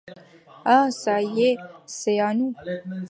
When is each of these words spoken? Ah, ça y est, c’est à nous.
Ah, 0.65 0.89
ça 0.89 1.21
y 1.21 1.43
est, 1.43 1.57
c’est 1.85 2.19
à 2.19 2.33
nous. 2.33 2.55